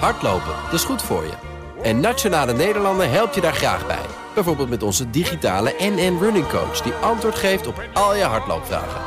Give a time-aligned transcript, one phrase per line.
[0.00, 1.32] Hardlopen, dat is goed voor je.
[1.82, 4.06] En Nationale Nederlanden helpt je daar graag bij.
[4.34, 6.80] Bijvoorbeeld met onze digitale NN Running Coach...
[6.80, 9.00] die antwoord geeft op al je hardloopvragen.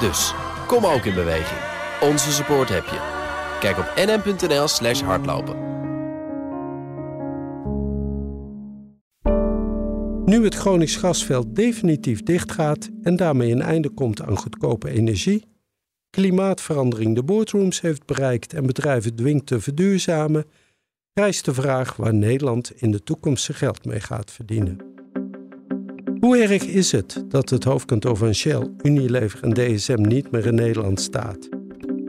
[0.00, 0.34] Dus,
[0.66, 1.60] kom ook in beweging.
[2.00, 2.98] Onze support heb je.
[3.60, 5.68] Kijk op nn.nl slash hardlopen.
[10.24, 15.49] Nu het Gronings gasveld definitief dichtgaat en daarmee een einde komt aan goedkope energie,
[16.10, 20.44] klimaatverandering de boardrooms heeft bereikt en bedrijven dwingt te verduurzamen,
[21.12, 24.78] rijst de vraag waar Nederland in de toekomst zijn geld mee gaat verdienen.
[26.20, 30.54] Hoe erg is het dat het hoofdkantoor van Shell, Unilever en DSM niet meer in
[30.54, 31.48] Nederland staat?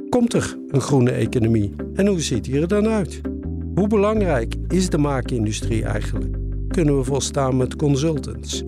[0.09, 3.21] Komt er een groene economie en hoe ziet die er dan uit?
[3.75, 6.35] Hoe belangrijk is de maakindustrie eigenlijk?
[6.67, 8.63] Kunnen we volstaan met consultants?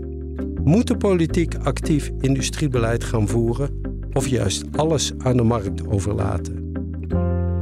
[0.63, 3.82] Moet de politiek actief industriebeleid gaan voeren
[4.13, 6.71] of juist alles aan de markt overlaten?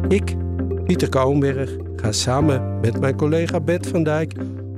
[0.07, 0.35] Ik,
[0.85, 4.33] Pieter Kouwenberg, ga samen met mijn collega Bert van Dijk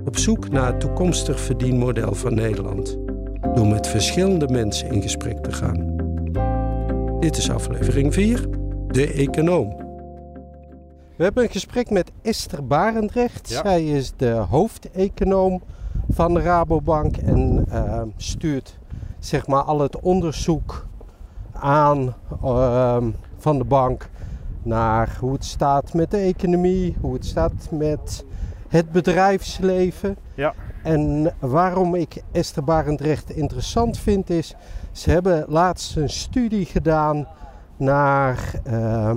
[0.05, 2.97] op zoek naar het toekomstig verdienmodel van Nederland.
[3.55, 5.95] Door met verschillende mensen in gesprek te gaan.
[7.19, 8.47] Dit is aflevering 4,
[8.87, 9.75] De Econoom.
[11.15, 13.49] We hebben een gesprek met Esther Barendrecht.
[13.49, 15.61] Zij is de hoofdeconoom
[16.09, 18.77] van de Rabobank en uh, stuurt
[19.19, 20.87] zeg maar al het onderzoek
[21.63, 22.97] aan uh,
[23.37, 24.09] van de bank
[24.63, 28.25] naar hoe het staat met de economie, hoe het staat met
[28.67, 30.15] het bedrijfsleven.
[30.35, 30.53] Ja.
[30.83, 34.55] En waarom ik Esther Barendrecht interessant vind is,
[34.91, 37.27] ze hebben laatst een studie gedaan
[37.77, 39.11] naar uh,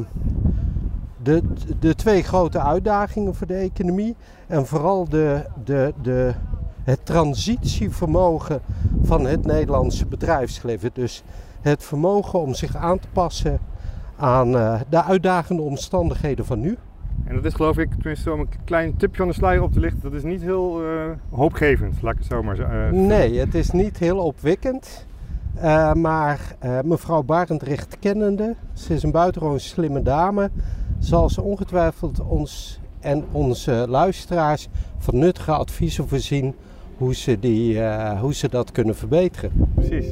[1.22, 1.42] de,
[1.78, 4.16] de twee grote uitdagingen voor de economie.
[4.46, 6.34] En vooral de, de, de,
[6.84, 8.60] het transitievermogen
[9.02, 10.90] van het Nederlandse bedrijfsleven.
[10.92, 11.22] Dus
[11.66, 13.58] het vermogen om zich aan te passen
[14.16, 16.76] aan uh, de uitdagende omstandigheden van nu.
[17.24, 19.80] En dat is geloof ik, tenminste om een klein tipje van de sluier op te
[19.80, 22.94] lichten, dat is niet heel uh, hoopgevend, laat ik het zo maar zeggen.
[22.94, 25.06] Uh, nee, het is niet heel opwekkend.
[25.94, 30.50] maar mevrouw Barendrecht kennende, ze is een buitengewoon slimme dame
[30.98, 36.54] zal ze ongetwijfeld ons en onze luisteraars van nuttige adviezen voorzien
[36.96, 37.80] hoe ze, die,
[38.20, 39.70] hoe ze dat kunnen verbeteren.
[39.74, 40.08] Precies.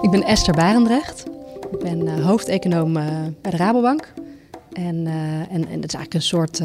[0.00, 1.26] Ik ben Esther Barendrecht.
[1.70, 3.04] Ik ben uh, hoofdeconoom uh,
[3.40, 4.12] bij de Rabobank.
[4.72, 5.06] En,
[5.50, 6.60] en, en dat is eigenlijk een soort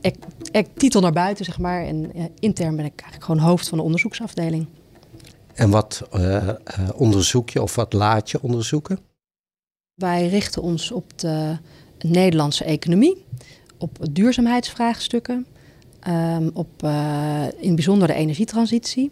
[0.00, 0.16] ek,
[0.50, 1.84] ek, titel naar buiten, zeg maar.
[1.84, 4.66] En intern ben ik eigenlijk gewoon hoofd van de onderzoeksafdeling.
[5.54, 6.08] En wat
[6.94, 8.98] onderzoek je of wat laat je onderzoeken?
[9.94, 11.58] Wij richten ons op de
[11.98, 13.24] Nederlandse economie,
[13.78, 15.46] op duurzaamheidsvraagstukken,
[16.08, 16.82] um, op
[17.58, 19.10] in bijzonder de energietransitie.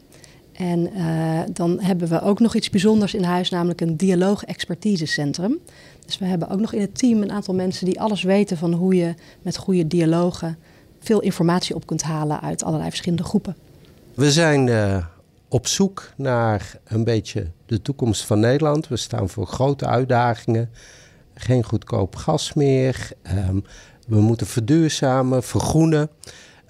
[0.59, 5.59] En uh, dan hebben we ook nog iets bijzonders in huis, namelijk een dialoog-expertisecentrum.
[6.06, 8.72] Dus we hebben ook nog in het team een aantal mensen die alles weten van
[8.72, 10.59] hoe je met goede dialogen
[11.00, 13.56] veel informatie op kunt halen uit allerlei verschillende groepen.
[14.15, 15.05] We zijn uh,
[15.49, 18.88] op zoek naar een beetje de toekomst van Nederland.
[18.88, 20.71] We staan voor grote uitdagingen.
[21.34, 23.11] Geen goedkoop gas meer.
[23.49, 23.65] Um,
[24.06, 26.09] we moeten verduurzamen, vergroenen.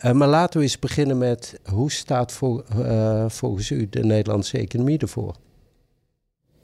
[0.05, 4.99] Uh, maar laten we eens beginnen met hoe staat uh, volgens u de Nederlandse economie
[4.99, 5.35] ervoor?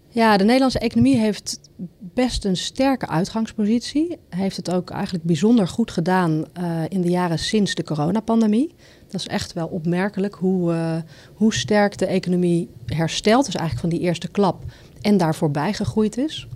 [0.09, 1.61] Ja, de Nederlandse economie heeft
[1.99, 4.19] best een sterke uitgangspositie.
[4.29, 8.75] Heeft het ook eigenlijk bijzonder goed gedaan uh, in de jaren sinds de coronapandemie.
[9.09, 11.03] Dat is echt wel opmerkelijk hoe,
[11.35, 13.45] hoe sterk de economie herstelt.
[13.45, 14.65] Dus eigenlijk van die eerste klap
[15.01, 16.49] en daar voorbij gegroeid is.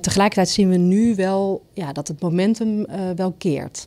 [0.00, 2.86] Tegelijkertijd zien we nu wel ja, dat het momentum
[3.16, 3.86] wel keert.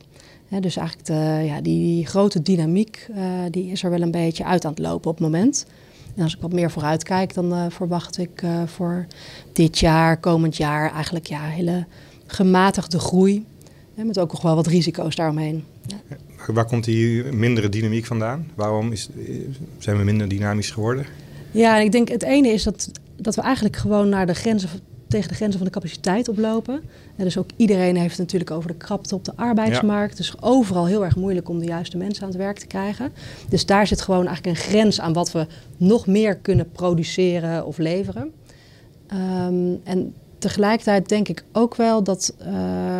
[0.50, 3.06] He, dus eigenlijk de, ja, die, grote dynamiek
[3.50, 5.66] die is er wel een beetje uit aan het lopen op het moment.
[6.16, 9.06] En als ik wat meer vooruit kijk, dan uh, verwacht ik uh, voor
[9.52, 11.86] dit jaar, komend jaar, eigenlijk ja, hele
[12.26, 13.44] gematigde groei.
[13.94, 15.64] Met ook nog wel wat risico's daaromheen.
[15.86, 16.16] Ja.
[16.52, 18.46] Waar komt die mindere dynamiek vandaan?
[18.54, 19.08] Waarom is,
[19.78, 21.06] zijn we minder dynamisch geworden?
[21.50, 24.68] Ja, ik denk het ene is dat, dat we eigenlijk gewoon naar de grenzen
[25.10, 26.82] tegen de grenzen van de capaciteit oplopen.
[27.16, 30.10] En dus ook iedereen heeft het natuurlijk over de krapte op de arbeidsmarkt.
[30.10, 30.16] Ja.
[30.16, 33.12] Dus overal heel erg moeilijk om de juiste mensen aan het werk te krijgen.
[33.48, 35.46] Dus daar zit gewoon eigenlijk een grens aan wat we
[35.76, 38.32] nog meer kunnen produceren of leveren.
[39.46, 42.34] Um, en tegelijkertijd denk ik ook wel dat,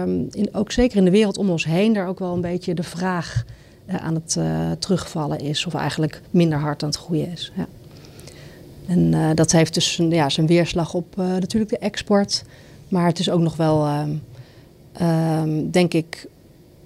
[0.02, 2.74] um, in, ook zeker in de wereld om ons heen, daar ook wel een beetje
[2.74, 3.44] de vraag
[3.86, 5.66] uh, aan het uh, terugvallen is.
[5.66, 7.52] Of eigenlijk minder hard aan het groeien is.
[7.56, 7.66] Ja.
[8.90, 12.44] En uh, dat heeft dus ja, zijn weerslag op uh, natuurlijk de export.
[12.88, 13.86] Maar het is ook nog wel,
[15.00, 16.26] uh, denk ik,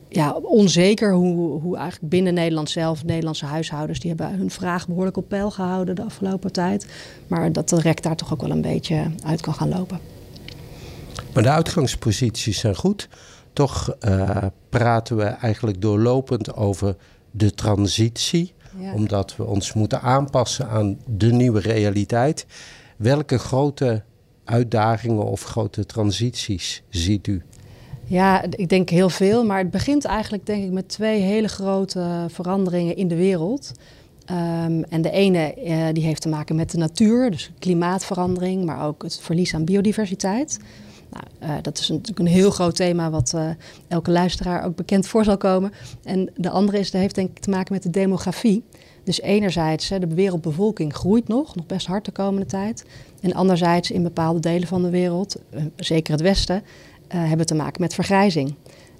[0.09, 5.17] ja, onzeker hoe, hoe eigenlijk binnen Nederland zelf, Nederlandse huishoudens, die hebben hun vraag behoorlijk
[5.17, 6.87] op peil gehouden de afgelopen tijd.
[7.27, 9.99] Maar dat de rek daar toch ook wel een beetje uit kan gaan lopen.
[11.35, 13.09] Maar de uitgangsposities zijn goed.
[13.53, 14.37] Toch uh,
[14.69, 16.97] praten we eigenlijk doorlopend over
[17.31, 18.55] de transitie.
[18.79, 18.95] Ja.
[18.95, 22.47] Omdat we ons moeten aanpassen aan de nieuwe realiteit.
[22.97, 24.03] Welke grote
[24.45, 27.43] uitdagingen of grote transities ziet u?
[28.05, 29.45] Ja, ik denk heel veel.
[29.45, 33.73] Maar het begint eigenlijk denk ik met twee hele grote veranderingen in de wereld.
[34.31, 38.87] Um, en de ene uh, die heeft te maken met de natuur, dus klimaatverandering, maar
[38.87, 40.59] ook het verlies aan biodiversiteit.
[41.15, 43.49] Nou, uh, dat is natuurlijk een heel groot thema wat uh,
[43.89, 45.73] elke luisteraar ook bekend voor zal komen.
[46.03, 48.65] En de andere is, dat heeft denk ik te maken met de demografie.
[49.05, 52.85] Dus enerzijds, de wereldbevolking groeit nog, nog best hard de komende tijd.
[53.21, 55.37] En anderzijds in bepaalde delen van de wereld,
[55.77, 56.63] zeker het Westen,
[57.09, 58.55] hebben te maken met vergrijzing.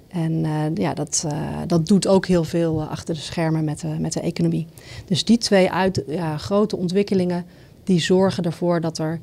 [0.07, 0.45] En
[0.75, 1.25] ja, dat,
[1.67, 4.67] dat doet ook heel veel achter de schermen met de, met de economie.
[5.05, 7.45] Dus die twee uit, ja, grote ontwikkelingen,
[7.83, 9.19] die zorgen ervoor dat er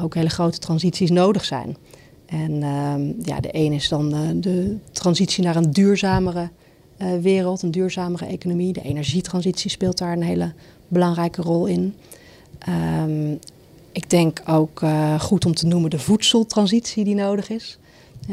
[0.00, 1.76] ook hele grote transities nodig zijn.
[2.26, 4.10] En ehm, ja, de een is dan
[4.40, 6.48] de transitie naar een duurzamere
[7.20, 8.72] wereld, een duurzamere economie.
[8.72, 10.52] De energietransitie speelt daar een hele
[10.88, 11.94] belangrijke rol in.
[12.68, 13.38] Um,
[13.92, 14.82] ik denk ook
[15.18, 17.78] goed om te noemen de voedseltransitie die nodig is.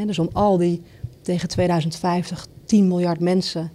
[0.05, 0.81] dus om al die
[1.21, 3.71] tegen 2050 10 miljard mensen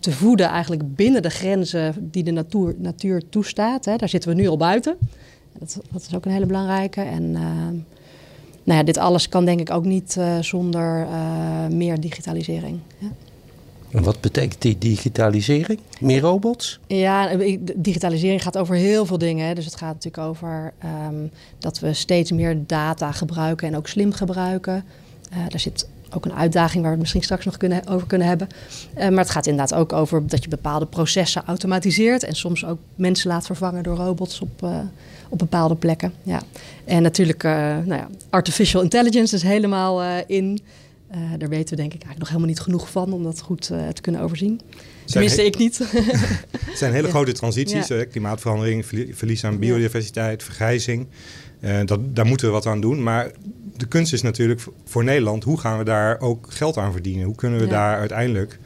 [0.00, 3.84] te voeden, eigenlijk binnen de grenzen die de natuur, natuur toestaat.
[3.84, 4.96] Daar zitten we nu al buiten.
[5.58, 7.00] Dat, dat is ook een hele belangrijke.
[7.00, 7.40] En uh,
[8.64, 11.06] nou ja, dit alles kan denk ik ook niet uh, zonder
[11.70, 12.78] meer digitalisering.
[12.98, 13.08] Ja.
[13.90, 15.78] En wat betekent die digitalisering?
[16.00, 16.80] Meer robots?
[16.86, 17.36] Ja,
[17.74, 19.54] digitalisering gaat over heel veel dingen.
[19.54, 20.72] Dus het gaat natuurlijk over
[21.08, 24.84] um, dat we steeds meer data gebruiken en ook slim gebruiken.
[25.48, 28.48] daar zit ook een uitdaging waar we het misschien straks nog kunnen, over kunnen hebben.
[28.98, 32.78] Uh, maar het gaat inderdaad ook over dat je bepaalde processen automatiseert en soms ook
[32.94, 34.78] mensen laat vervangen door robots op, uh,
[35.28, 36.12] op bepaalde plekken.
[36.22, 36.42] Ja.
[36.84, 40.60] En natuurlijk, uh, nou ja, artificial intelligence is helemaal in.
[41.38, 44.00] daar weten we denk ik eigenlijk nog helemaal niet genoeg van om dat goed te
[44.00, 44.60] kunnen overzien.
[45.04, 45.78] Tenminste, ik niet.
[46.66, 47.12] het zijn hele ja.
[47.12, 47.86] grote transities.
[47.86, 48.04] Ja.
[48.04, 51.06] klimaatverandering, verlies aan biodiversiteit, vergrijzing.
[51.84, 53.02] dat, daar moeten we wat aan doen.
[53.02, 53.30] Maar
[53.82, 57.24] de kunst is natuurlijk voor Nederland, hoe gaan we daar ook geld aan verdienen?
[57.24, 58.58] Hoe kunnen we daar uiteindelijk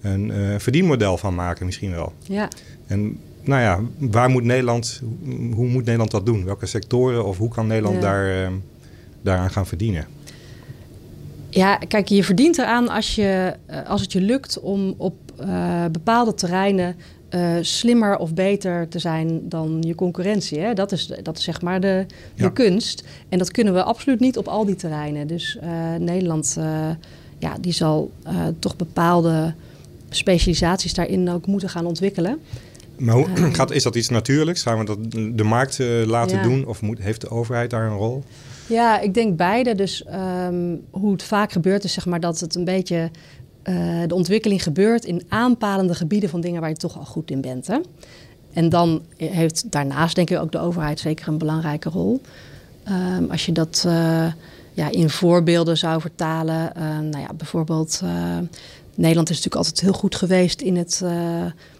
[0.00, 2.12] een uh, verdienmodel van maken misschien wel?
[2.22, 2.48] Ja.
[2.86, 5.02] En nou ja, waar moet Nederland,
[5.54, 6.44] hoe moet Nederland dat doen?
[6.44, 8.48] Welke sectoren of hoe kan Nederland daar, uh,
[9.22, 10.06] daaraan gaan verdienen?
[11.48, 15.84] Ja, kijk, je verdient eraan als, je, eh, als het je lukt om op uh,
[15.92, 16.96] bepaalde terreinen
[17.34, 20.58] uh, slimmer of beter te zijn dan je concurrentie.
[20.58, 20.74] Hè?
[20.74, 23.04] Dat, is, dat is zeg maar de, de kunst.
[23.28, 25.26] En dat kunnen we absoluut niet op al die terreinen.
[25.26, 26.64] Dus uh, Nederland uh,
[27.38, 28.10] ja, die zal
[28.58, 29.54] toch bepaalde
[30.08, 32.38] specialisaties daarin ook moeten gaan ontwikkelen.
[32.96, 34.62] Maar hoe, gaat, is dat iets natuurlijks?
[34.62, 36.42] Gaan we dat de markt laten ja.
[36.42, 36.66] doen?
[36.66, 38.22] Of moet, heeft de overheid daar een rol?
[38.66, 39.74] Ja, ik denk beide.
[39.74, 40.04] Dus
[40.46, 43.10] um, hoe het vaak gebeurt is zeg maar dat het een beetje
[43.64, 47.40] uh, de ontwikkeling gebeurt in aanpalende gebieden van dingen waar je toch al goed in
[47.40, 47.66] bent.
[47.66, 47.78] Hè?
[48.52, 52.20] En dan heeft daarnaast denk ik ook de overheid zeker een belangrijke rol.
[52.88, 54.32] Um, als je dat uh,
[54.72, 58.02] ja, in voorbeelden zou vertalen, uh, nou ja, bijvoorbeeld
[58.94, 61.04] Nederland is natuurlijk altijd heel goed geweest in het,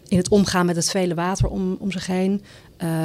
[0.08, 2.42] in het omgaan met het vele water om, om zich heen.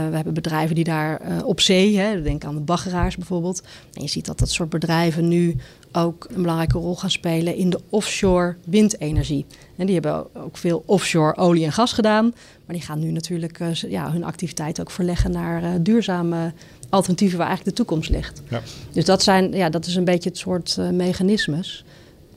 [0.10, 3.62] We hebben bedrijven die daar op zee, hè, denk aan de baggeraars bijvoorbeeld.
[3.94, 5.56] En je ziet dat dat soort bedrijven nu
[5.92, 9.46] ook een belangrijke rol gaan spelen in de offshore windenergie.
[9.76, 12.24] En die hebben ook veel offshore olie en gas gedaan.
[12.66, 16.54] Maar die gaan nu natuurlijk uh, ja, hun activiteit ook verleggen naar duurzame
[16.90, 18.42] alternatieven waar eigenlijk de toekomst ligt.
[18.50, 18.62] Ja.
[18.92, 21.86] Dus dat, zijn, ja, dat is een beetje het soort mechanismes.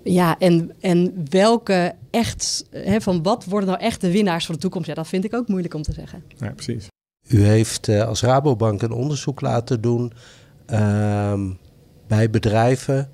[0.02, 4.60] Ja, en, en welke echt, hè, van wat worden nou echt de winnaars van de
[4.60, 4.88] toekomst?
[4.88, 6.22] Ja, dat vind ik ook moeilijk om te zeggen.
[6.36, 6.88] Ja, precies.
[7.28, 10.12] U heeft uh, als Rabobank een onderzoek laten doen
[10.70, 11.40] uh,
[12.06, 13.10] bij bedrijven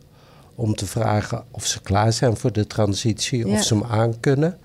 [0.57, 3.53] om te vragen of ze klaar zijn voor de transitie, ja.
[3.53, 4.59] of ze hem aan kunnen.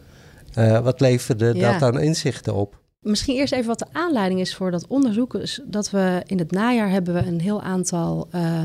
[0.58, 1.72] Uh, wat leverde ja.
[1.72, 2.80] dat aan inzichten op?
[3.00, 5.36] Misschien eerst even wat de aanleiding is voor dat onderzoek.
[5.36, 8.62] Is dat we in het najaar hebben we een heel aantal uh,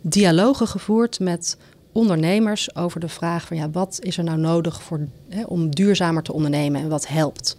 [0.00, 1.56] dialogen gevoerd met
[1.92, 6.22] ondernemers over de vraag van ja, wat is er nou nodig voor, hè, om duurzamer
[6.22, 7.56] te ondernemen en wat helpt.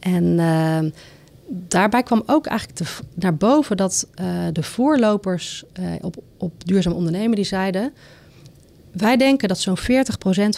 [0.00, 0.78] En uh,
[1.48, 6.92] daarbij kwam ook eigenlijk de, naar boven dat uh, de voorlopers uh, op, op duurzaam
[6.92, 7.92] ondernemen die zeiden.
[8.98, 9.82] Wij denken dat zo'n 40%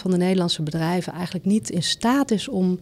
[0.01, 2.79] van de Nederlandse bedrijven eigenlijk niet in staat is om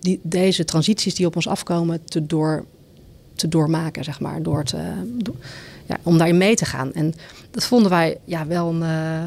[0.00, 2.64] die, deze transities die op ons afkomen te, door,
[3.34, 4.42] te doormaken, zeg maar.
[4.42, 5.34] Door te, door,
[5.86, 6.92] ja, om daarin mee te gaan.
[6.92, 7.14] En
[7.50, 9.22] dat vonden wij ja, wel een uh,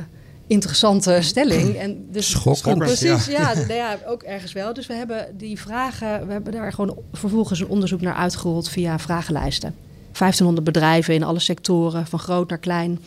[0.48, 1.76] interessante stelling.
[1.76, 2.78] En dus, Schokkend.
[2.78, 3.52] Precies, ja.
[3.52, 4.74] ja, nou ja, ook ergens wel.
[4.74, 9.00] Dus we hebben die vragen, we hebben daar gewoon vervolgens een onderzoek naar uitgerold via
[9.00, 9.76] vragenlijsten.
[10.12, 13.00] 1500 bedrijven in alle sectoren, van groot naar klein,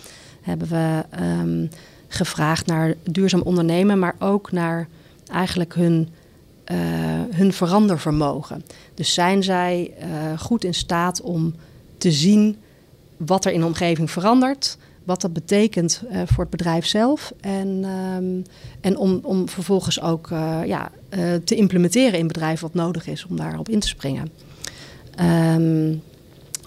[0.42, 1.68] hebben we um,
[2.08, 4.88] gevraagd naar duurzaam ondernemen, maar ook naar
[5.30, 6.08] eigenlijk hun,
[6.72, 6.76] uh,
[7.30, 8.64] hun verandervermogen.
[8.94, 9.94] Dus zijn zij
[10.38, 11.54] goed in staat om
[11.98, 12.56] te zien
[13.16, 17.32] wat er in de omgeving verandert, wat dat betekent uh, voor het bedrijf zelf.
[17.40, 18.44] En, um,
[18.80, 20.28] en om, om vervolgens ook
[20.64, 20.90] ja,
[21.44, 24.30] te implementeren in het bedrijf wat nodig is om daarop in te springen.
[25.20, 26.02] Um,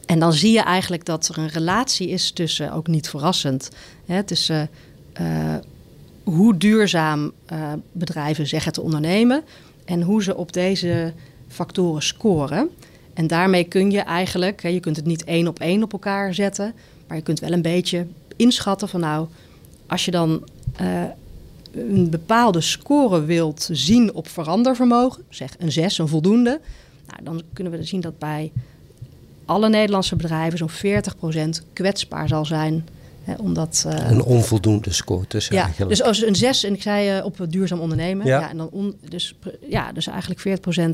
[0.09, 3.69] en dan zie je eigenlijk dat er een relatie is tussen, ook niet verrassend,
[4.05, 4.69] hè, tussen
[6.23, 7.31] hoe duurzaam
[7.91, 9.43] bedrijven zeggen te ondernemen
[9.85, 11.13] en hoe ze op deze
[11.47, 12.69] factoren scoren.
[13.13, 16.73] En daarmee kun je eigenlijk, je kunt het niet één op één op elkaar zetten,
[17.07, 19.27] maar je kunt wel een beetje inschatten van nou,
[19.87, 20.43] als je dan
[20.81, 21.03] uh,
[21.71, 26.59] een bepaalde score wilt zien op verandervermogen, zeg een 6, een voldoende,
[27.07, 28.51] nou, dan kunnen we zien dat bij
[29.45, 32.87] alle Nederlandse bedrijven zo'n 40% kwetsbaar zal zijn.
[33.37, 35.89] Omdat, uh, een onvoldoende score ja, eigenlijk.
[35.89, 38.39] Dus als een 6, en ik zei uh, op duurzaam ondernemen, ja.
[38.39, 39.35] ja en dan on, dus,
[39.69, 40.89] ja, dus eigenlijk 40%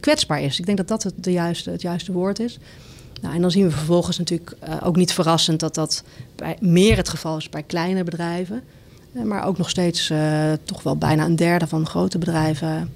[0.00, 0.58] kwetsbaar is.
[0.58, 2.58] Ik denk dat dat het, de juiste, het juiste woord is.
[3.22, 6.02] Nou, en dan zien we vervolgens natuurlijk uh, ook niet verrassend dat dat
[6.36, 8.62] bij, meer het geval is bij kleine bedrijven.
[9.24, 10.12] Maar ook nog steeds
[10.64, 12.92] toch wel bijna een derde van grote bedrijven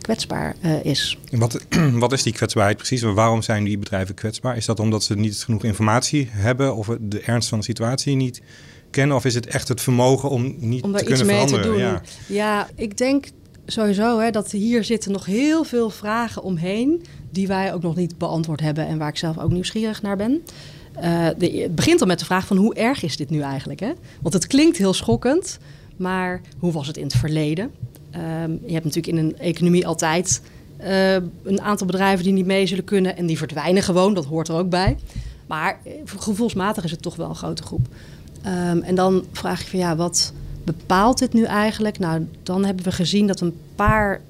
[0.00, 1.18] kwetsbaar is.
[1.30, 3.02] En wat, wat is die kwetsbaarheid precies?
[3.02, 4.56] Waarom zijn die bedrijven kwetsbaar?
[4.56, 8.42] Is dat omdat ze niet genoeg informatie hebben of de ernst van de situatie niet
[8.90, 9.16] kennen?
[9.16, 11.62] Of is het echt het vermogen om niet om te kunnen veranderen?
[11.62, 11.78] Te doen.
[11.78, 12.02] Ja.
[12.26, 13.26] ja, ik denk
[13.66, 18.18] sowieso hè, dat hier zitten nog heel veel vragen omheen die wij ook nog niet
[18.18, 20.42] beantwoord hebben en waar ik zelf ook nieuwsgierig naar ben.
[20.96, 23.80] Uh, de, het begint al met de vraag van hoe erg is dit nu eigenlijk?
[23.80, 23.92] Hè?
[24.22, 25.58] Want het klinkt heel schokkend,
[25.96, 27.70] maar hoe was het in het verleden?
[28.18, 30.42] Um, je hebt natuurlijk in een economie altijd
[30.80, 34.48] uh, een aantal bedrijven die niet mee zullen kunnen en die verdwijnen gewoon, dat hoort
[34.48, 34.96] er ook bij.
[35.46, 37.86] Maar eh, gevoelsmatig is het toch wel een grote groep.
[38.46, 40.32] Um, en dan vraag je van ja, wat
[40.64, 41.98] bepaalt dit nu eigenlijk?
[41.98, 44.20] Nou, dan hebben we gezien dat een paar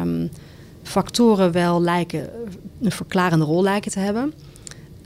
[0.00, 0.30] um,
[0.82, 2.28] factoren wel lijken,
[2.80, 4.32] een verklarende rol lijken te hebben.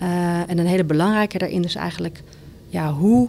[0.02, 2.23] Uh, en een hele belangrijke daarin is eigenlijk
[2.68, 3.28] ja, hoe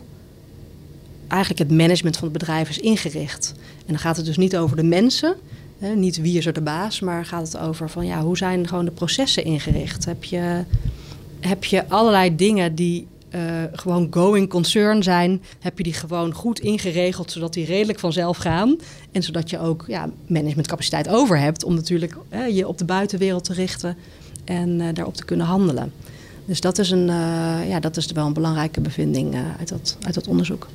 [1.29, 3.53] eigenlijk het management van het bedrijf is ingericht.
[3.55, 5.35] En dan gaat het dus niet over de mensen,
[5.77, 8.67] hè, niet wie is er de baas, maar gaat het over van ja, hoe zijn
[8.67, 10.05] gewoon de processen ingericht?
[10.05, 10.63] Heb je,
[11.39, 13.41] heb je allerlei dingen die uh,
[13.73, 18.77] gewoon going concern zijn, heb je die gewoon goed ingeregeld, zodat die redelijk vanzelf gaan.
[19.11, 22.17] En zodat je ook ja, managementcapaciteit over hebt om natuurlijk
[22.51, 23.97] je op de buitenwereld te richten
[24.45, 25.91] en uh, daarop te kunnen handelen.
[26.45, 27.05] Dus dat is, een,
[27.67, 30.67] ja, dat is wel een belangrijke bevinding uit, dat, uit dat onderzoek.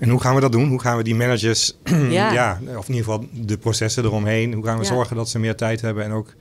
[0.00, 0.68] En hoe gaan we dat doen?
[0.68, 1.76] Hoe gaan we die managers,
[2.10, 2.32] ja.
[2.32, 4.88] ja of in ieder geval de processen eromheen, hoe gaan we ja.
[4.88, 6.34] zorgen dat ze meer tijd hebben en ook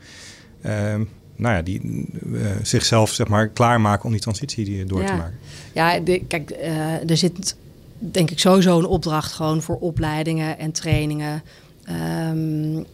[0.62, 1.04] ehm,
[1.36, 5.08] nou ja, die uh, zichzelf zeg maar, klaarmaken om die transitie die, door ja.
[5.08, 5.40] te maken.
[5.74, 7.56] Ja, de, kijk, uh, er zit
[8.00, 11.44] denk ik sowieso een opdracht gewoon voor opleidingen en trainingen.
[11.90, 12.86] Um,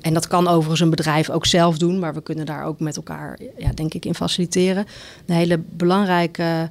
[0.00, 2.96] en dat kan overigens een bedrijf ook zelf doen, maar we kunnen daar ook met
[2.96, 4.86] elkaar, ja, denk ik, in faciliteren.
[5.26, 6.70] Een hele belangrijke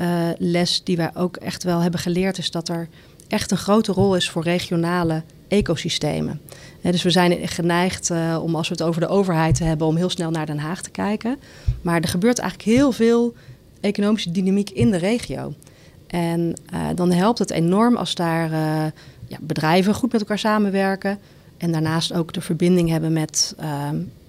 [0.00, 2.88] uh, les die wij ook echt wel hebben geleerd is dat er
[3.28, 6.40] echt een grote rol is voor regionale ecosystemen.
[6.80, 10.10] Dus we zijn geneigd uh, om, als we het over de overheid hebben, om heel
[10.10, 11.38] snel naar Den Haag te kijken.
[11.82, 13.34] Maar er gebeurt eigenlijk heel veel
[13.80, 15.54] economische dynamiek in de regio.
[16.06, 18.50] En uh, dan helpt het enorm als daar
[19.26, 21.18] ja, bedrijven goed met elkaar samenwerken.
[21.56, 23.54] En daarnaast ook de verbinding hebben met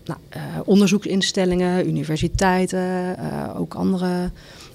[0.06, 0.20] nou,
[0.66, 3.18] onderzoeksinstellingen, universiteiten,
[3.56, 4.32] ook andere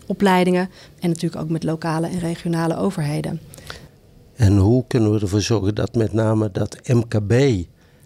[0.07, 0.71] opleidingen.
[1.01, 3.41] En natuurlijk ook met lokale en regionale overheden.
[4.37, 7.33] En hoe kunnen we ervoor zorgen dat met name dat MKB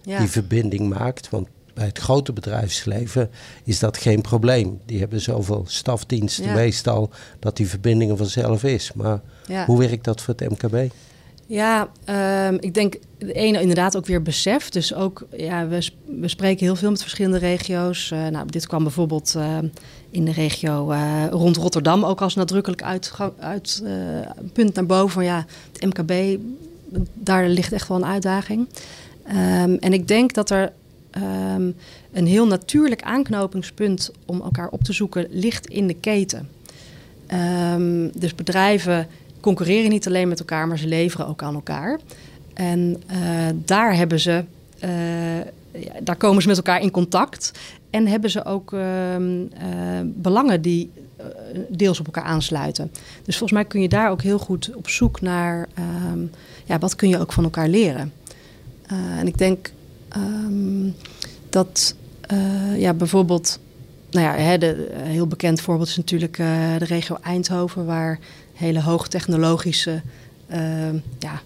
[0.03, 0.19] ja.
[0.19, 1.31] die verbinding maakt?
[1.31, 3.31] Want bij het grote bedrijfsleven
[3.65, 4.81] is dat geen probleem.
[4.87, 6.55] Die hebben zoveel stafdiensten ja.
[6.55, 8.93] meestal dat die verbindingen vanzelf is.
[8.93, 9.65] Maar ja.
[9.65, 10.93] hoe werkt dat voor het MKB?
[11.47, 11.91] Ja,
[12.49, 14.69] um, ik denk de ene inderdaad ook weer besef.
[14.69, 15.91] Dus ook, ja, we,
[16.21, 18.11] we spreken heel veel met verschillende regio's.
[18.11, 19.59] Uh, nou, dit kwam bijvoorbeeld uh,
[20.11, 23.83] in de regio uh, rond Rotterdam ook als nadrukkelijk uit, uit
[24.53, 25.11] punt naar boven.
[25.11, 26.41] Van ja, het MKB,
[27.15, 28.69] daar ligt echt wel een uitdaging.
[29.29, 30.73] Um, en ik denk dat er
[31.57, 31.75] um,
[32.13, 36.49] een heel natuurlijk aanknopingspunt om elkaar op te zoeken ligt in de keten.
[38.15, 39.07] dus bedrijven
[39.41, 42.01] concurreren niet alleen met elkaar, maar ze leveren ook aan elkaar.
[42.55, 43.17] En uh,
[43.65, 44.45] daar hebben ze,
[46.03, 47.53] daar komen ze met elkaar in contact.
[47.91, 48.81] En hebben ze ook uh,
[50.05, 50.91] belangen die
[51.69, 52.91] deels op elkaar aansluiten.
[53.25, 56.21] Dus volgens mij kun je daar ook heel goed op zoek naar ehm,
[56.65, 58.13] ja, wat kun je ook van elkaar leren.
[59.19, 59.73] en ik denk
[60.09, 60.91] ehm,
[61.49, 61.95] dat
[62.77, 63.59] ja, bijvoorbeeld
[64.11, 66.37] nou ja, hè, de, heel bekend voorbeeld is natuurlijk
[66.79, 68.19] de regio Eindhoven, waar
[68.53, 70.03] hele hoogtechnologische
[71.19, 71.41] ja,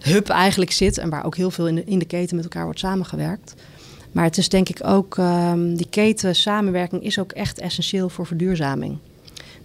[0.00, 2.64] hub eigenlijk zit en waar ook heel veel in de, in de keten met elkaar
[2.64, 3.54] wordt samengewerkt.
[4.18, 8.26] Maar het is denk ik ook, um, die keten samenwerking is ook echt essentieel voor
[8.26, 8.98] verduurzaming.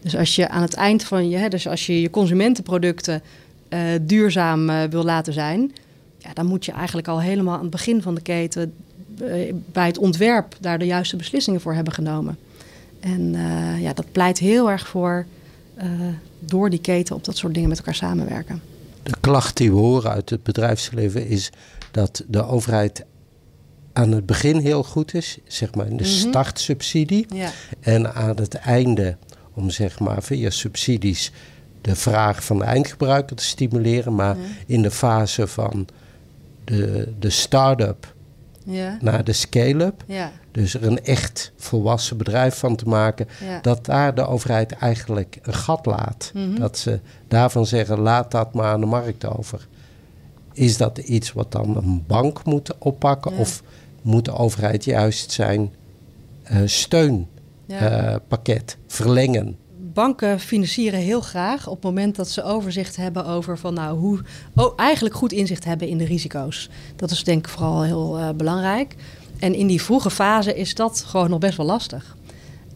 [0.01, 3.22] Dus als je aan het eind van je, dus als je je consumentenproducten
[3.69, 5.72] uh, duurzaam uh, wil laten zijn,
[6.17, 8.74] ja, dan moet je eigenlijk al helemaal aan het begin van de keten
[9.22, 12.38] uh, bij het ontwerp daar de juiste beslissingen voor hebben genomen.
[13.00, 13.36] En
[13.79, 15.25] ja, dat pleit heel erg voor
[16.39, 18.62] door die keten op dat soort dingen met elkaar samenwerken.
[19.03, 21.51] De klacht die we horen uit het bedrijfsleven is
[21.91, 23.05] dat de overheid
[23.93, 26.29] aan het begin heel goed is, zeg maar in de mm -hmm.
[26.29, 27.25] startsubsidie.
[27.33, 27.51] Ja.
[27.79, 29.17] En aan het einde
[29.53, 31.31] om zeg maar via subsidies
[31.81, 34.15] de vraag van de eindgebruiker te stimuleren.
[34.15, 35.88] Maar in de fase van
[36.63, 38.13] de, de start-up
[38.65, 38.97] ja.
[39.01, 40.31] naar de scale-up, ja.
[40.51, 43.27] dus er een echt volwassen bedrijf van te maken,
[43.62, 46.31] dat daar de overheid eigenlijk een gat laat.
[46.33, 46.59] Mm -hmm.
[46.59, 49.67] Dat ze daarvan zeggen, laat dat maar aan de markt over.
[50.53, 53.31] Is dat iets wat dan een bank moet oppakken?
[53.31, 53.63] Of
[54.03, 55.74] moet de overheid juist zijn
[56.51, 59.57] uh, steunpakket uh, verlengen?
[59.93, 64.19] Banken financieren heel graag op het moment dat ze overzicht hebben over van nou hoe
[64.55, 66.69] oh, eigenlijk goed inzicht hebben in de risico's.
[66.95, 68.95] Dat is denk ik vooral heel uh, belangrijk.
[69.39, 72.15] En in die vroege fase is dat gewoon nog best wel lastig.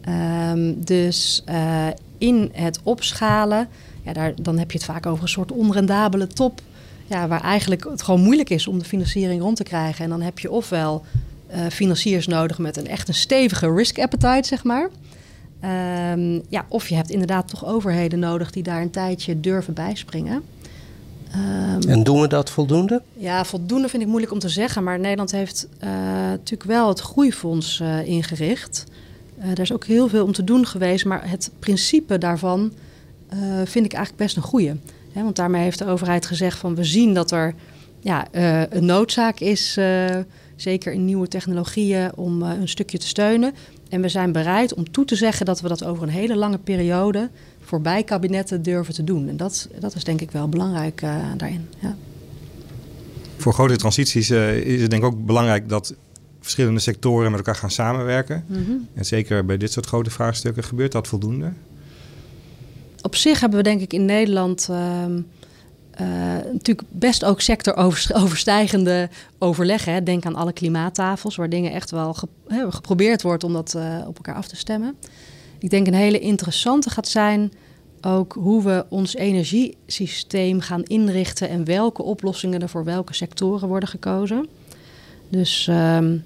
[0.08, 1.44] Um, dus
[2.18, 3.68] in het opschalen,
[4.02, 6.60] ja, daar, dan heb je het vaak over een soort onrendabele top
[7.08, 10.04] ja, waar eigenlijk het gewoon moeilijk is om de financiering rond te krijgen.
[10.04, 11.04] En dan heb je ofwel
[11.54, 14.88] uh, financiers nodig met een echt een stevige risk appetite, zeg maar.
[16.12, 20.42] Um, ja, of je hebt inderdaad toch overheden nodig die daar een tijdje durven bijspringen.
[21.34, 23.02] Um, en doen we dat voldoende?
[23.16, 24.84] Ja, voldoende vind ik moeilijk om te zeggen.
[24.84, 25.88] Maar Nederland heeft uh,
[26.20, 28.84] natuurlijk wel het groeifonds uh, ingericht.
[29.38, 31.04] Er is ook heel veel om te doen geweest.
[31.04, 32.72] Maar het principe daarvan
[33.64, 34.76] vind ik eigenlijk best een goede.
[35.22, 37.54] Want daarmee heeft de overheid gezegd van we zien dat er
[38.00, 38.26] ja,
[38.70, 39.78] een noodzaak is
[40.60, 43.54] zeker in nieuwe technologieën, om uh, een stukje te steunen.
[43.88, 46.58] En we zijn bereid om toe te zeggen dat we dat over een hele lange
[46.58, 49.28] periode voorbij kabinetten durven te doen.
[49.28, 51.00] En dat, dat is denk ik wel belangrijk
[51.36, 51.68] daarin.
[51.78, 51.96] Ja.
[53.36, 55.94] Voor grote transities is het denk ik ook belangrijk dat
[56.40, 58.44] verschillende sectoren met elkaar gaan samenwerken.
[58.46, 58.88] Mm -hmm.
[58.94, 61.52] En zeker bij dit soort grote vraagstukken gebeurt dat voldoende?
[63.02, 65.16] Op zich hebben we denk ik in Nederland ehm,
[66.00, 66.06] uh,
[66.52, 69.08] natuurlijk best ook sectoroverstijgende
[69.38, 69.92] overleggen.
[69.92, 70.02] Hè.
[70.02, 72.16] Denk aan alle klimaattafels, waar dingen echt wel
[72.68, 74.96] geprobeerd wordt om dat uh, op elkaar af te stemmen.
[75.58, 77.52] Ik denk een hele interessante gaat zijn
[78.00, 83.88] ook hoe we ons energiesysteem gaan inrichten en welke oplossingen er voor welke sectoren worden
[83.88, 84.48] gekozen.
[85.28, 86.24] Dus um,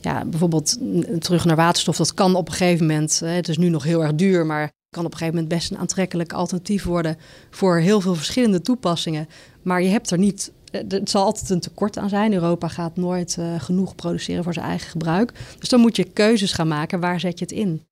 [0.00, 0.78] ja, bijvoorbeeld
[1.18, 3.20] terug naar waterstof, dat kan op een gegeven moment.
[3.20, 5.70] Hè, het is nu nog heel erg duur, maar kan op een gegeven moment best
[5.70, 7.16] een aantrekkelijk alternatief worden
[7.50, 9.28] voor heel veel verschillende toepassingen.
[9.62, 10.52] Maar je hebt er niet.
[10.70, 12.32] Het zal altijd een tekort aan zijn.
[12.32, 15.32] Europa gaat nooit uh, genoeg produceren voor zijn eigen gebruik.
[15.58, 17.00] Dus dan moet je keuzes gaan maken.
[17.00, 17.82] Waar zet je het in?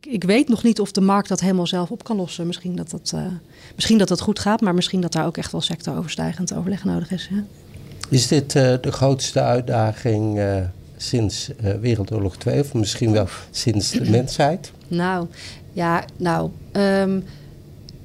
[0.00, 2.46] Ik, weet nog niet of de markt dat helemaal zelf op kan lossen.
[2.46, 3.26] Misschien dat dat, uh,
[3.74, 7.10] misschien dat, dat goed gaat, maar misschien dat daar ook echt wel sectoroverstijgend overleg nodig
[7.10, 7.30] is.
[8.08, 10.40] Is dit de grootste uitdaging
[10.98, 14.72] sinds Wereldoorlog 2 of misschien wel sinds de mensheid?
[14.88, 15.26] Nou,
[15.72, 17.24] ja, nou, um,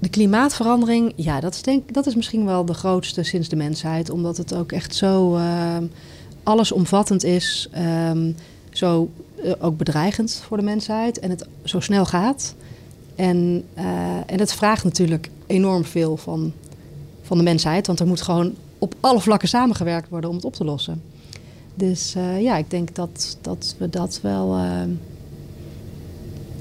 [0.04, 4.10] de klimaatverandering, ja, dat is, denk, dat is misschien wel de grootste sinds de mensheid.
[4.10, 5.78] Omdat het ook echt zo uh,
[6.44, 7.70] allesomvattend is.
[8.10, 8.36] Um,
[8.70, 9.10] zo
[9.44, 11.20] uh, ook bedreigend voor de mensheid.
[11.20, 12.56] En het zo snel gaat.
[13.16, 13.84] En, uh,
[14.26, 16.54] en het vraagt natuurlijk enorm veel van,
[17.22, 17.88] van de mensheid.
[17.88, 21.02] Want er moet gewoon op alle vlakken samengewerkt worden om het op te lossen.
[21.76, 24.60] Dus uh, ja, ik denk dat, dat we dat wel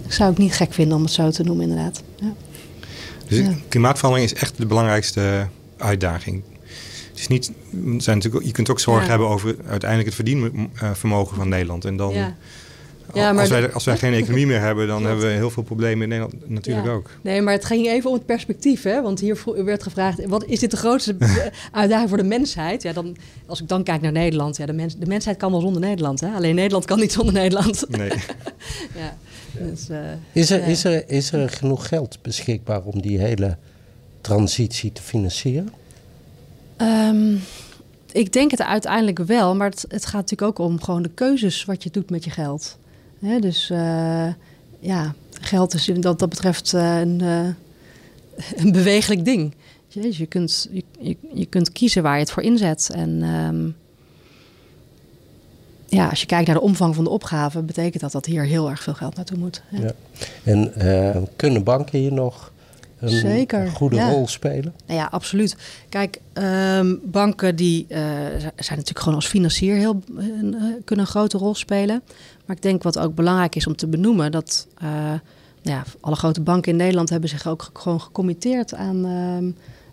[0.08, 2.02] zou ik niet gek vinden om het zo te noemen, inderdaad.
[2.16, 2.34] Ja.
[3.28, 3.54] Dus ja.
[3.68, 6.42] klimaatverandering is echt de belangrijkste uitdaging.
[7.10, 7.52] Het is niet,
[8.02, 9.08] zijn natuurlijk, je kunt ook zorgen ja.
[9.08, 11.84] hebben over uiteindelijk het verdienvermogen van Nederland.
[11.84, 12.14] En dan,
[13.14, 13.34] ja.
[13.34, 16.08] Als, wij, als wij geen economie meer hebben, dan hebben we heel veel problemen in
[16.08, 17.10] Nederland natuurlijk ook.
[17.22, 18.82] Nee, maar het ging even om het perspectief.
[18.82, 19.02] Hè?
[19.02, 21.16] Want hier werd gevraagd, wat is dit de grootste
[21.72, 22.82] uitdaging voor de mensheid?
[22.82, 25.60] Ja, dan, als ik dan kijk naar Nederland, ja, de, mens, de mensheid kan wel
[25.60, 26.20] zonder Nederland.
[26.20, 26.28] Hè?
[26.34, 27.84] Alleen Nederland kan niet zonder Nederland.
[27.88, 28.08] Nee.
[29.02, 29.16] ja.
[29.52, 29.98] Dus, uh,
[30.32, 33.56] is, er, is, er, is er genoeg geld beschikbaar om die hele
[34.20, 35.72] transitie te financieren?
[36.78, 37.40] Um,
[38.12, 41.64] ik denk het uiteindelijk wel, maar het, het, gaat natuurlijk ook om gewoon de keuzes
[41.64, 42.78] wat je doet met je geld.
[43.22, 44.28] Hè, dus uh,
[44.80, 47.20] ja, geld is dat, dat betreft uh, een,
[48.62, 49.54] een bewegelijk ding.
[49.88, 52.90] Dus je kunt, je, je, je, kunt kiezen waar je het voor inzet.
[52.94, 53.76] En um,
[55.86, 58.70] ja, als je kijkt naar de omvang van de opgave, betekent dat dat hier heel
[58.70, 59.62] erg veel geld naartoe moet.
[59.70, 59.80] Ja.
[59.80, 59.92] ja.
[60.44, 62.52] En uh, kunnen banken hier nog
[62.98, 64.74] een Zeker, goede rol spelen?
[64.86, 65.56] Nou ja, absoluut.
[65.88, 67.98] Kijk, ehm, banken die uh,
[68.38, 70.02] zijn natuurlijk gewoon als financier heel,
[70.84, 72.02] kunnen een grote rol spelen.
[72.44, 74.66] Maar ik denk wat ook belangrijk is om te benoemen, dat
[75.62, 79.50] ja, alle grote banken in Nederland hebben zich ook gewoon gecommitteerd aan, ehm,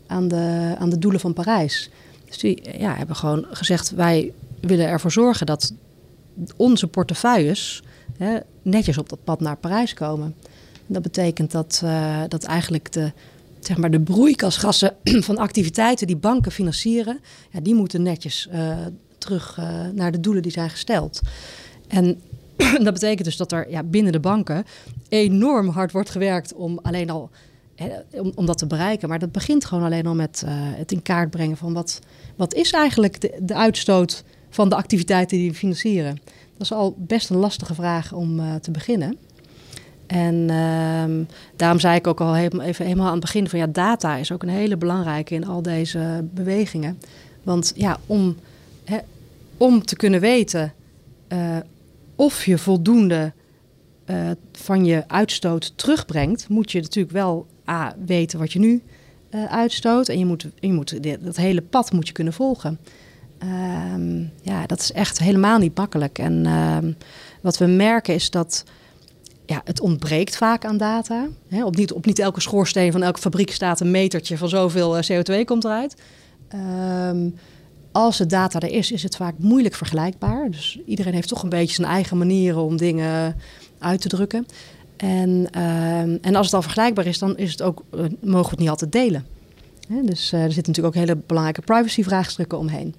[0.08, 1.90] aan, de, aan de doelen van Parijs.
[2.26, 5.74] Dus die ja, hebben gewoon gezegd: wij willen ervoor zorgen dat
[6.56, 7.84] onze portefeuilles
[8.18, 10.36] hè, netjes op dat pad naar Parijs komen.
[10.88, 13.12] dat betekent dat, uh, dat eigenlijk de,
[13.60, 14.96] zeg maar de broeikasgassen
[15.28, 18.50] van activiteiten die banken financieren, ja, die moeten netjes
[19.18, 19.60] terug
[19.94, 21.22] naar de doelen die zijn gesteld.
[21.88, 22.22] En
[22.84, 24.66] dat betekent dus dat er ja, binnen de banken
[25.10, 27.30] enorm hard wordt gewerkt om alleen al
[28.12, 29.10] om, om dat te bereiken.
[29.10, 32.00] Maar dat begint gewoon alleen al met uh, het in kaart brengen van wat,
[32.36, 36.20] wat is eigenlijk de, de uitstoot van de activiteiten die we financieren.
[36.58, 39.18] Dat is al best een lastige vraag om uh, te beginnen.
[40.08, 44.16] En uh, daarom zei ik ook al even helemaal aan het begin van ja, data
[44.16, 47.00] is ook een hele belangrijke in al deze bewegingen.
[47.44, 48.36] Want ja, om,
[49.58, 50.74] om te kunnen weten
[51.34, 51.58] uh,
[52.20, 53.34] of je voldoende
[54.06, 58.82] uh, van je uitstoot terugbrengt, moet je natuurlijk wel A, weten wat je nu
[59.32, 60.10] uh, uitstoot.
[60.10, 62.80] En je moet, je moet dat hele pad moet je kunnen volgen.
[63.44, 66.18] Uh, ja, dat is echt helemaal niet makkelijk.
[66.18, 66.92] En ehm,
[67.42, 68.64] wat we merken is dat
[69.46, 71.28] ja, het ontbreekt vaak aan data.
[71.64, 75.04] Op, niet, op niet elke schoorsteen van elke fabriek staat een metertje van zoveel eh,
[75.10, 75.96] CO2 komt eruit.
[77.10, 77.36] Um,
[77.92, 80.52] als de data er is, is het vaak moeilijk vergelijkbaar.
[80.52, 83.36] Dus iedereen heeft toch een beetje zijn eigen manieren om dingen
[83.80, 84.46] uit te drukken.
[84.98, 88.50] En, uh, en als het al vergelijkbaar is, dan is het ook, uh, mogen we
[88.50, 89.26] het niet altijd delen.
[89.88, 92.96] dus uh, er zitten natuurlijk ook hele belangrijke privacy-vraagstukken omheen.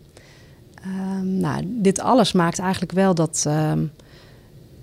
[0.87, 3.85] Um, nou, dit alles maakt eigenlijk wel dat, ehm,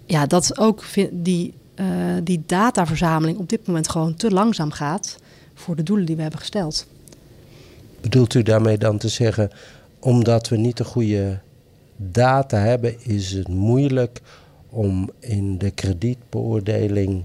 [0.05, 1.85] ja, dat ook die, uh,
[2.23, 5.17] die dataverzameling op dit moment gewoon te langzaam gaat
[5.53, 6.87] voor de doelen die we hebben gesteld.
[8.01, 9.51] Bedoelt u daarmee dan te zeggen,
[9.99, 11.39] omdat we niet de goede
[11.95, 14.21] data hebben, is het moeilijk
[14.69, 17.23] om in de kredietbeoordeling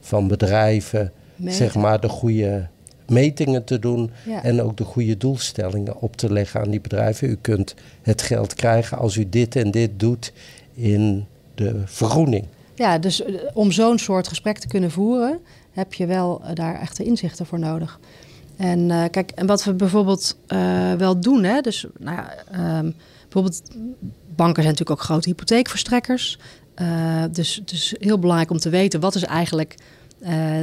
[0.00, 1.12] van bedrijven
[1.44, 2.68] zeg maar de goede
[3.08, 4.10] metingen te doen
[4.42, 7.28] en ook de goede doelstellingen op te leggen aan die bedrijven.
[7.28, 10.32] U kunt het geld krijgen als u dit en dit doet
[10.74, 12.46] in de vergroening.
[12.74, 15.38] Ja, dus eh, om zo'n soort gesprek te kunnen voeren,
[15.72, 18.00] heb je wel uh, daar echte inzichten voor nodig.
[18.56, 20.36] En uh, kijk, en wat we bijvoorbeeld
[20.98, 22.34] wel doen, hè, dus nou ja,
[22.78, 23.62] um, bijvoorbeeld
[24.34, 26.38] banken zijn natuurlijk ook grote hypotheekverstrekkers.
[26.76, 29.74] Uh, dus het is heel belangrijk om te weten wat is eigenlijk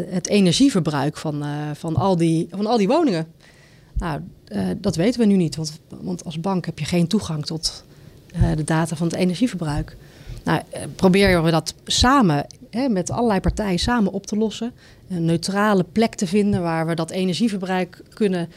[0.10, 3.28] het energieverbruik van, van, al die, van al die woningen.
[3.94, 4.22] Nou,
[4.78, 7.84] dat weten we nu niet, want, want als bank heb je geen toegang tot
[8.56, 9.98] de data van het energieverbruik.
[10.44, 10.62] Nou,
[10.96, 12.46] proberen we dat samen
[12.90, 14.74] met allerlei partijen samen op te lossen.
[15.10, 18.50] Een neutrale plek te vinden waar we dat energieverbruik kunnen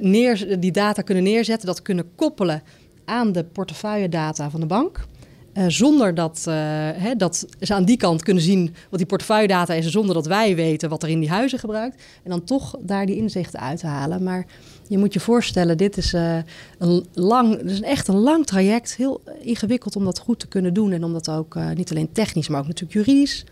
[0.00, 2.62] neer, die data kunnen neerzetten, dat kunnen koppelen
[3.04, 5.06] aan de portefeuilledata van de bank.
[5.54, 6.54] Uh, zonder dat, uh,
[6.94, 10.56] hè, dat ze aan die kant kunnen zien wat die portefeuilledata is, zonder dat wij
[10.56, 12.02] weten wat er in die huizen gebruikt.
[12.22, 14.22] En dan toch daar die inzichten uit te halen.
[14.22, 14.46] Maar
[14.88, 16.36] je moet je voorstellen, dit is, uh,
[16.78, 18.96] een, lang, dus echt een lang traject.
[18.96, 20.92] Heel ingewikkeld om dat goed te kunnen doen.
[20.92, 23.44] En om dat ook niet alleen technisch, maar ook natuurlijk juridisch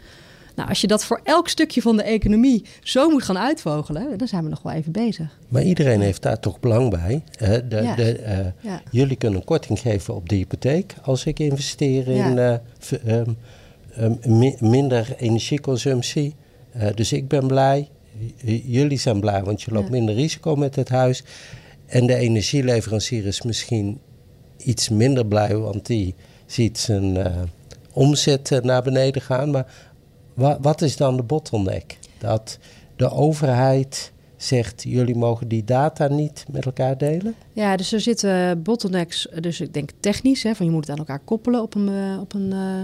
[0.61, 4.29] nou, als je dat voor elk stukje van de economie zo moet gaan uitvogelen, dan
[4.29, 5.38] zijn we nog wel even bezig.
[5.49, 7.23] Maar iedereen heeft daar toch belang bij.
[7.31, 7.68] Hè?
[7.68, 7.94] De, ja.
[7.94, 8.83] de, uh, ja.
[8.90, 12.55] Jullie kunnen korting geven op de hypotheek als ik investeer in uh,
[13.07, 13.37] um,
[13.99, 16.35] um, minder energieconsumptie.
[16.77, 17.88] Uh, dus ik ben blij.
[18.64, 21.23] jullie zijn blij, want je loopt minder risico met het huis.
[21.87, 23.99] En de energieleverancier is misschien
[24.57, 26.14] iets minder blij, want die
[26.46, 27.33] ziet zijn
[27.92, 29.51] omzet naar beneden gaan.
[29.51, 29.66] Maar
[30.40, 31.98] wat, wat is dan de bottleneck?
[32.18, 32.59] Dat
[32.96, 37.35] de overheid zegt, jullie mogen die data niet met elkaar delen?
[37.53, 40.98] Ja, dus er zitten bottlenecks, dus ik denk technisch, hè, van je moet het aan
[40.98, 42.83] elkaar koppelen op een, uh, op een uh,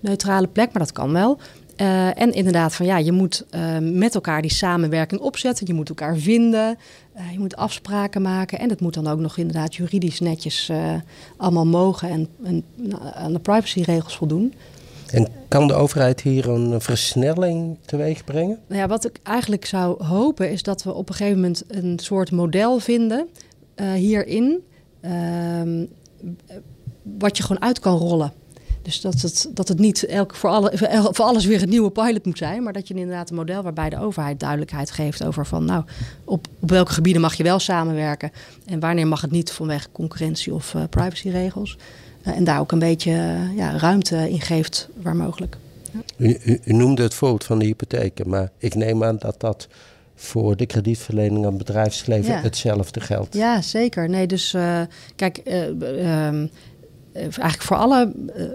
[0.00, 1.38] neutrale plek, maar dat kan wel.
[1.76, 3.46] Uh, en inderdaad, van ja, je moet
[3.80, 5.66] met elkaar die samenwerking opzetten.
[5.66, 6.78] Je moet elkaar vinden.
[7.32, 8.58] je moet afspraken maken.
[8.58, 10.70] En het moet dan ook nog inderdaad juridisch netjes
[11.36, 12.64] allemaal mogen en, en
[13.14, 14.54] aan de privacyregels voldoen.
[15.12, 18.58] En kan de overheid hier een versnelling teweeg brengen?
[18.68, 22.30] Ja, wat ik eigenlijk zou hopen is dat we op een gegeven moment een soort
[22.30, 23.28] model vinden
[23.76, 24.62] uh, hierin.
[25.02, 25.82] Uh,
[27.18, 28.32] wat je gewoon uit kan rollen.
[28.82, 30.72] Dus dat het, dat het niet elk, voor, alle,
[31.14, 32.62] voor alles weer een nieuwe pilot moet zijn.
[32.62, 35.84] Maar dat je inderdaad een model waarbij de overheid duidelijkheid geeft over van nou,
[36.24, 38.30] op, op welke gebieden mag je wel samenwerken.
[38.66, 41.76] En wanneer mag het niet vanwege concurrentie of uh, privacyregels.
[42.28, 45.56] Eh, en daar ook een beetje eh, ja, ruimte in geeft waar mogelijk.
[46.16, 49.68] U, u, u, noemde het voorbeeld van de hypotheken, maar ik neem aan dat dat
[50.14, 53.34] voor de kredietverlening aan het bedrijfsleven hetzelfde geldt.
[53.34, 54.08] Ja, zeker.
[54.08, 54.80] Nee, dus uh,
[55.16, 56.32] kijk, uh,
[57.12, 58.12] eigenlijk voor alle,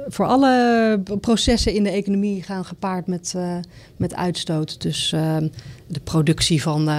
[0.07, 3.35] voor alle processen in de economie gaan gepaard met,
[3.97, 4.81] met uitstoot.
[4.81, 5.09] Dus
[5.87, 6.89] de productie van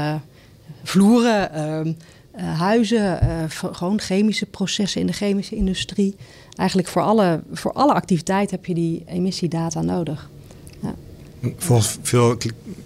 [0.82, 1.96] vloeren,
[2.36, 3.20] ehm, huizen,
[3.50, 6.16] gewoon chemische processen in de chemische industrie.
[6.56, 10.30] Eigenlijk voor alle, voor alle activiteit heb je die emissiedata nodig.
[11.56, 12.36] Volgens veel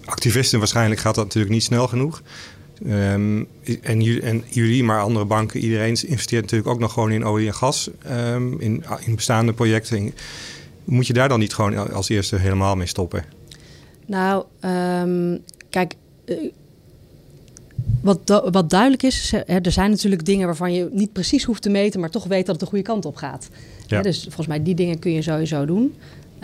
[0.04, 2.22] activisten waarschijnlijk gaat dat natuurlijk niet snel genoeg.
[2.87, 3.46] Um,
[3.82, 7.54] en, en, jullie, maar andere banken, iedereen investeert natuurlijk ook nog gewoon in olie en
[7.54, 10.14] gas, um, in, in, bestaande projecten.
[10.84, 13.24] Moet je daar dan niet gewoon als eerste helemaal mee stoppen?
[14.06, 14.44] Nou,
[15.04, 15.94] um, kijk,
[18.05, 21.70] eh, wat, wat, duidelijk is, er zijn natuurlijk dingen waarvan je niet precies hoeft te
[21.70, 23.48] meten, maar toch weet dat het de goede kant op gaat.
[23.87, 24.03] Ja.
[24.03, 25.94] dus volgens mij die dingen kun je sowieso doen.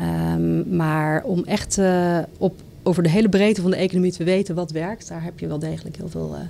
[0.01, 4.55] Um, maar om echt uh, op, over de hele breedte van de economie te weten
[4.55, 6.41] wat werkt, daar heb je wel degelijk heel veel uh,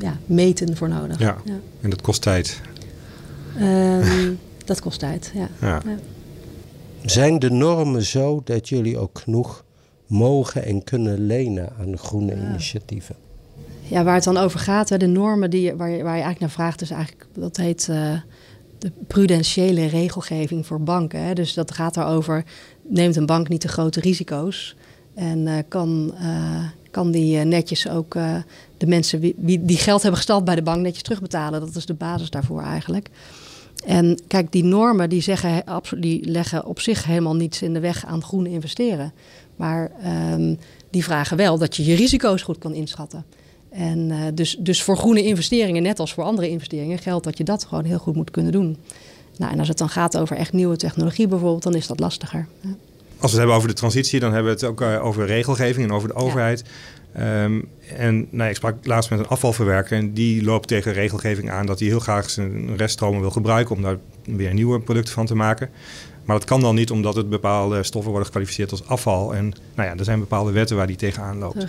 [0.00, 1.18] ja, meten voor nodig.
[1.18, 1.36] Ja.
[1.44, 1.58] ja.
[1.80, 2.60] en dat kost tijd.
[3.60, 5.48] Um, dat kost tijd, ja.
[5.60, 5.82] ja.
[7.04, 9.64] Zijn de normen zo dat jullie ook genoeg
[10.06, 13.16] mogen en kunnen lenen aan groene initiatieven?
[13.88, 16.50] Ja, waar het dan over gaat, de normen die, waar, je, waar je eigenlijk naar
[16.50, 18.12] vraagt, is eigenlijk, dat heet uh,
[18.78, 21.20] de prudentiële regelgeving voor banken.
[21.20, 21.32] Hè.
[21.32, 22.44] Dus dat gaat erover,
[22.82, 24.76] neemt een bank niet te grote risico's
[25.14, 28.12] en uh, kan, uh, kan die netjes ook
[28.76, 31.60] de mensen wie, die geld hebben gestald bij de bank netjes terugbetalen.
[31.60, 33.10] Dat is de basis daarvoor eigenlijk.
[33.86, 35.64] En kijk, die normen die, zeggen,
[35.98, 39.12] die leggen op zich helemaal niets in de weg aan groene investeren.
[39.56, 39.90] Maar
[40.32, 40.58] um,
[40.90, 43.24] die vragen wel dat je je risico's goed kan inschatten.
[43.76, 47.44] En uh, dus, dus voor groene investeringen, net als voor andere investeringen, geldt dat je
[47.44, 48.76] dat gewoon heel goed moet kunnen doen.
[49.36, 52.46] Nou, en als het dan gaat over echt nieuwe technologie bijvoorbeeld, dan is dat lastiger.
[52.60, 52.68] Ja.
[52.68, 55.88] Als we het hebben over de transitie, dan hebben we het ook uh, over regelgeving
[55.88, 56.62] en over de overheid.
[56.66, 56.72] Ja.
[57.20, 61.66] Um, en nou, ik sprak laatst met een afvalverwerker en die loopt tegen regelgeving aan
[61.66, 65.34] dat hij heel graag zijn reststromen wil gebruiken om daar weer nieuwe producten van te
[65.34, 65.70] maken.
[66.24, 69.34] Maar dat kan dan niet omdat het bepaalde stoffen worden gekwalificeerd als afval.
[69.34, 71.66] En nou ja, er zijn bepaalde wetten waar die tegenaan loopt.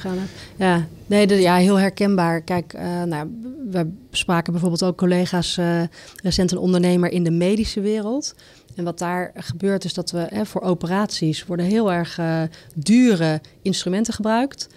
[0.55, 2.41] Ja, nee, ja heel herkenbaar.
[2.41, 3.29] Kijk, uh, nou,
[3.69, 5.81] we spraken bijvoorbeeld ook collega's, uh,
[6.23, 8.35] recent een ondernemer in de medische wereld.
[8.75, 12.41] En wat daar gebeurt is dat we hè, voor operaties worden heel erg uh,
[12.75, 14.67] dure instrumenten gebruikt.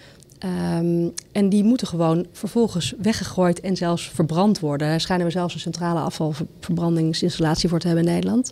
[0.45, 4.87] Um, en die moeten gewoon vervolgens weggegooid en zelfs verbrand worden.
[4.87, 8.51] Daar schijnen we zelfs een centrale afvalverbrandingsinstallatie voor te hebben in Nederland.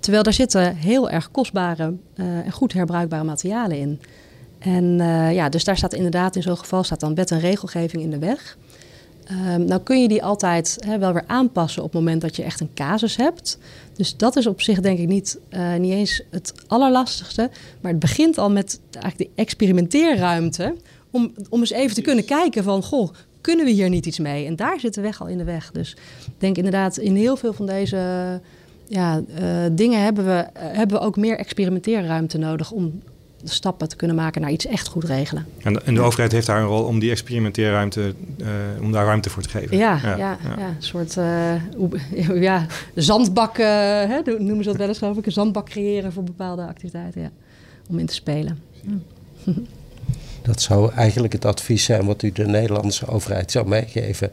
[0.00, 4.00] Terwijl daar zitten heel erg kostbare uh, en goed herbruikbare materialen in.
[4.58, 8.02] En uh, ja, dus daar staat inderdaad in zo'n geval staat dan wet en regelgeving
[8.02, 8.56] in de weg.
[9.30, 12.60] Um, nou kun je die altijd wel weer aanpassen op het moment dat je echt
[12.60, 13.58] een casus hebt.
[13.96, 17.50] Dus dat is op zich denk ik niet, uh, niet eens het allerlastigste.
[17.80, 20.74] Maar het begint al met eigenlijk de experimenteerruimte
[21.10, 24.46] om, om eens even te kunnen kijken van, goh, kunnen we hier niet iets mee?
[24.46, 25.70] En daar zit de weg al in de weg.
[25.70, 28.40] Dus ik denk inderdaad, in heel veel van deze
[28.88, 33.00] ja, uh, dingen hebben we, uh, hebben we ook meer experimenteerruimte nodig om
[33.42, 35.46] de stappen te kunnen maken naar iets echt goed regelen.
[35.62, 38.46] En de, en de overheid heeft daar een rol om die experimenteerruimte, uh,
[38.82, 39.76] om daar ruimte voor te geven.
[39.76, 40.68] Ja, ja, ja, ja.
[40.68, 41.14] een soort
[42.48, 46.62] ja, zandbak, hè, noemen ze dat wel eens geloof ik, een zandbak creëren voor bepaalde
[46.62, 47.30] activiteiten, ja,
[47.88, 48.58] om in te spelen.
[50.48, 54.30] Dat zou eigenlijk het advies zijn wat u de Nederlandse overheid zou meegeven.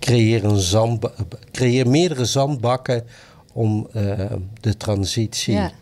[0.00, 1.12] Creëer, een zandba
[1.50, 3.04] creëer meerdere zandbakken
[3.52, 4.12] om uh,
[4.60, 5.72] de transitie ja.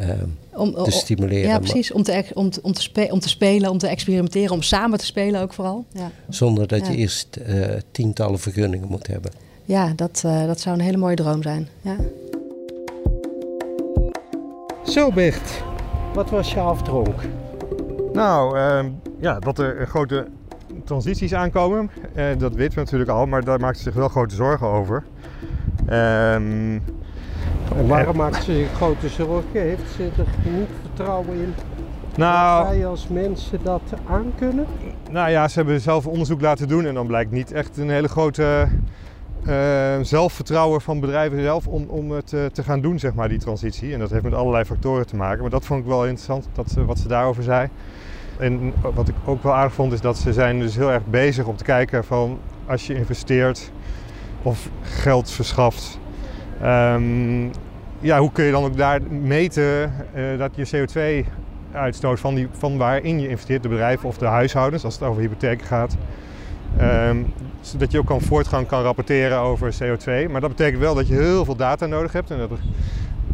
[0.00, 0.08] uh,
[0.52, 1.48] om, te stimuleren.
[1.48, 1.92] Ja, precies.
[1.92, 4.98] Om te, om, te, om, te spe om te spelen, om te experimenteren, om samen
[4.98, 5.84] te spelen ook vooral.
[5.92, 6.10] Ja.
[6.28, 9.32] Zonder dat je eerst uh, tientallen vergunningen moet hebben.
[9.64, 11.68] Ja, dat, dat zou een hele mooie droom zijn.
[11.80, 11.96] Ja.
[14.86, 15.62] Zo Bert,
[16.14, 17.22] wat was je afdronk?
[18.14, 18.84] Nou, uh,
[19.20, 20.26] ja, dat er grote
[20.84, 24.34] transities aankomen, uh, dat weten we natuurlijk al, maar daar maakt ze zich wel grote
[24.34, 25.04] zorgen over.
[25.80, 26.82] Um,
[27.76, 29.60] en waarom maakt ze zich grote zorgen?
[29.60, 31.54] Heeft ze er niet vertrouwen in
[32.16, 34.66] nou, dat wij als mensen dat aankunnen?
[35.10, 38.08] Nou ja, ze hebben zelf onderzoek laten doen en dan blijkt niet echt een hele
[38.08, 38.68] grote
[39.48, 43.38] uh, zelfvertrouwen van bedrijven zelf om, om het uh, te gaan doen, zeg maar, die
[43.38, 43.92] transitie.
[43.92, 45.40] En dat heeft met allerlei factoren te maken.
[45.40, 47.68] Maar dat vond ik wel interessant, dat, wat ze daarover zei.
[48.38, 51.46] En wat ik ook wel aardig vond, is dat ze zijn dus heel erg bezig
[51.46, 53.70] om te kijken van als je investeert
[54.42, 55.98] of geld verschaft,
[56.62, 57.50] um,
[58.00, 62.76] ja, hoe kun je dan ook daar meten uh, dat je CO2-uitstoot van, die, van
[62.76, 65.96] waarin je investeert, de bedrijven of de huishoudens, als het over hypotheken gaat,
[66.80, 70.30] um, zodat je ook kan voortgang kan rapporteren over CO2.
[70.30, 72.50] Maar dat betekent wel dat je heel veel data nodig hebt en dat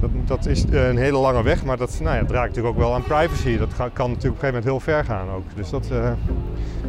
[0.00, 2.94] dat, dat is een hele lange weg, maar dat nou ja, draait natuurlijk ook wel
[2.94, 3.58] aan privacy.
[3.58, 5.44] Dat kan, kan natuurlijk op een gegeven moment heel ver gaan ook.
[5.54, 6.10] Dus dat uh,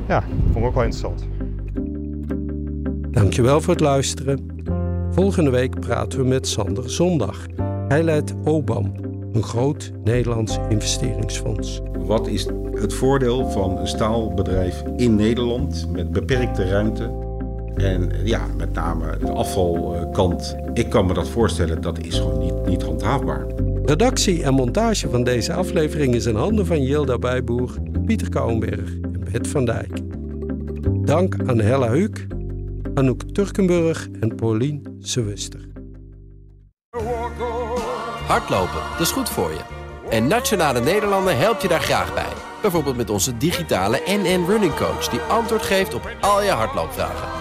[0.07, 1.27] ja, vond ik ook wel interessant.
[3.11, 4.49] Dankjewel voor het luisteren.
[5.11, 7.45] Volgende week praten we met Sander Zondag.
[7.87, 8.91] Hij leidt OBAM,
[9.33, 11.81] een groot Nederlands investeringsfonds.
[11.99, 17.30] Wat is het voordeel van een staalbedrijf in Nederland met beperkte ruimte?
[17.75, 20.55] En ja, met name de afvalkant.
[20.73, 23.45] Ik kan me dat voorstellen, dat is gewoon niet, niet handhaafbaar.
[23.85, 27.71] Redactie en montage van deze aflevering is in handen van Jilda Bijboer,
[28.05, 29.99] Pieter Kouwenberg en Bert van Dijk.
[31.05, 32.27] Dank aan Hella Huuk,
[32.93, 35.69] Anouk Turkenburg en Paulien Sewuster.
[38.27, 39.61] Hardlopen, dat is goed voor je.
[40.09, 42.33] En Nationale Nederlanden helpt je daar graag bij.
[42.61, 45.07] Bijvoorbeeld met onze digitale NN Running Coach...
[45.09, 47.40] die antwoord geeft op al je hardloopvragen.